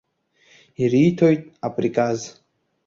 Ириҭоит 0.81 1.41
априказ. 1.67 2.19